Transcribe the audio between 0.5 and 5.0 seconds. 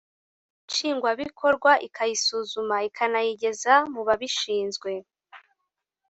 Nshingwabikorwa ikayisuzuma ikanayigeza mu babishinzwe